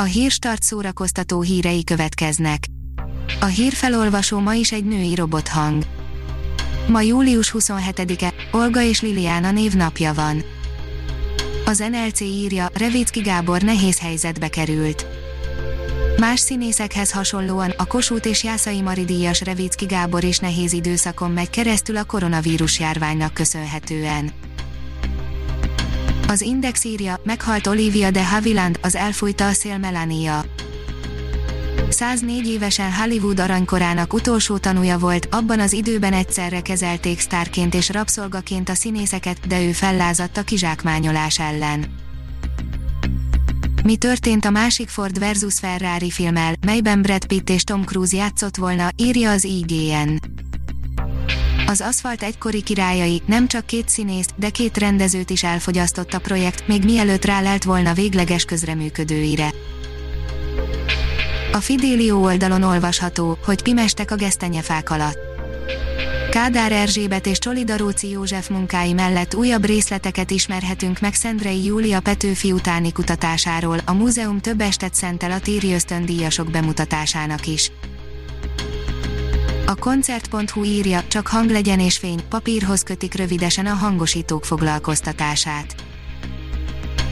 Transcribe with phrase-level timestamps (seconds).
[0.00, 2.64] A hírstart szórakoztató hírei következnek.
[3.40, 5.82] A hírfelolvasó ma is egy női robothang.
[6.88, 10.44] Ma július 27-e, Olga és Liliana névnapja van.
[11.64, 15.06] Az NLC írja, Revicki Gábor nehéz helyzetbe került.
[16.18, 21.50] Más színészekhez hasonlóan a Kossuth és Jászai Mari díjas Revicki Gábor is nehéz időszakon megy
[21.50, 24.32] keresztül a koronavírus járványnak köszönhetően.
[26.30, 30.44] Az Index írja, meghalt Olivia de Havilland, az elfújta a szél Melania.
[31.88, 38.68] 104 évesen Hollywood aranykorának utolsó tanúja volt, abban az időben egyszerre kezelték sztárként és rabszolgaként
[38.68, 41.86] a színészeket, de ő fellázadt a kizsákmányolás ellen.
[43.84, 48.56] Mi történt a másik Ford versus Ferrari filmmel, melyben Brad Pitt és Tom Cruise játszott
[48.56, 50.16] volna, írja az IGN.
[51.70, 56.68] Az aszfalt egykori királyai nem csak két színészt, de két rendezőt is elfogyasztott a projekt,
[56.68, 59.52] még mielőtt rálelt volna végleges közreműködőire.
[61.52, 65.18] A Fidélió oldalon olvasható, hogy pimestek a gesztenyefák alatt.
[66.30, 72.92] Kádár Erzsébet és Csolidaróci József munkái mellett újabb részleteket ismerhetünk meg Szendrei Júlia Petőfi utáni
[72.92, 77.70] kutatásáról, a múzeum több estet szentel a téri ösztöndíjasok bemutatásának is.
[79.68, 85.74] A koncert.hu írja, csak hang legyen és fény, papírhoz kötik rövidesen a hangosítók foglalkoztatását.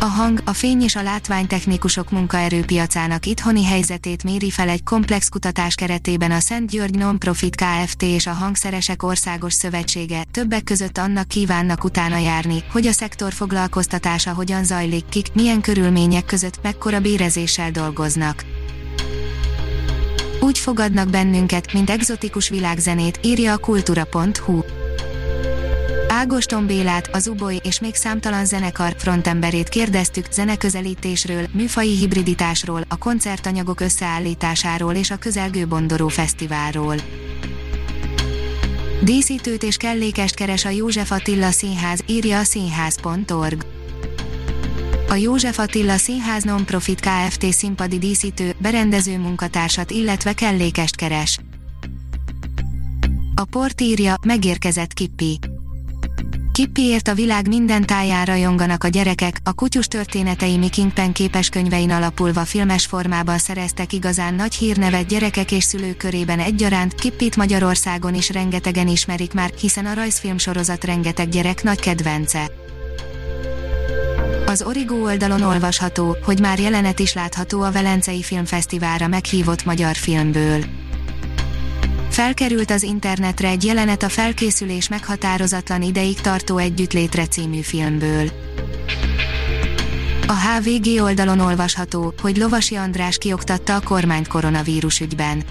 [0.00, 5.74] A hang, a fény és a látványtechnikusok munkaerőpiacának itthoni helyzetét méri fel egy komplex kutatás
[5.74, 8.02] keretében a Szent György Nonprofit Kft.
[8.02, 14.32] és a Hangszeresek Országos Szövetsége, többek között annak kívánnak utána járni, hogy a szektor foglalkoztatása
[14.32, 18.44] hogyan zajlik, kik, milyen körülmények között, mekkora bérezéssel dolgoznak.
[20.40, 24.60] Úgy fogadnak bennünket, mint egzotikus világzenét, írja a kultura.hu.
[26.08, 33.80] Ágoston Bélát, az Uboly és még számtalan zenekar frontemberét kérdeztük zeneközelítésről, műfai hibriditásról, a koncertanyagok
[33.80, 36.96] összeállításáról és a közelgő Bondoró Fesztiválról.
[39.02, 43.77] Díszítőt és kellékest keres a József Attila Színház, írja a színház.org.
[45.10, 47.52] A József Attila Színház Nonprofit Kft.
[47.52, 51.38] színpadi díszítő, berendező munkatársat illetve kellékest keres.
[53.34, 55.38] A port írja, megérkezett Kippi.
[56.52, 62.44] Kippiért a világ minden táján rajonganak a gyerekek, a kutyus történetei mi Kingpen képeskönyvein alapulva
[62.44, 68.88] filmes formában szereztek igazán nagy hírnevet gyerekek és szülők körében egyaránt, Kippit Magyarországon is rengetegen
[68.88, 72.50] ismerik már, hiszen a rajzfilm sorozat rengeteg gyerek nagy kedvence.
[74.48, 80.64] Az Origo oldalon olvasható, hogy már jelenet is látható a Velencei Filmfesztiválra meghívott magyar filmből.
[82.10, 88.30] Felkerült az internetre egy jelenet a felkészülés meghatározatlan ideig tartó Együttlétre című filmből.
[90.26, 95.42] A HVG oldalon olvasható, hogy Lovasi András kioktatta a kormányt koronavírus ügyben.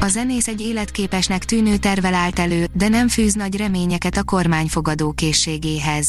[0.00, 4.66] A zenész egy életképesnek tűnő tervel állt elő, de nem fűz nagy reményeket a kormány
[4.66, 6.08] fogadókészségéhez.